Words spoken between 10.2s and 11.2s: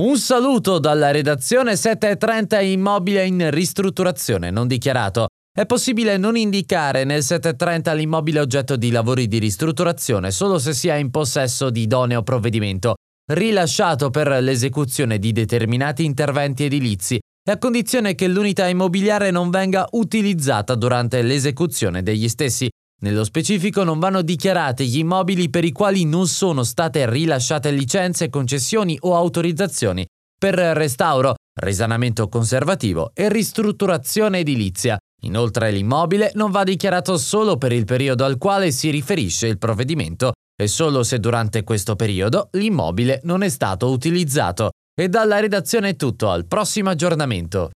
solo se sia in